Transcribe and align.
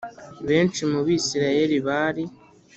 Abenshi 0.41 0.81
mu 0.91 0.99
Bisirayeli 1.05 1.77
bari 1.87 2.23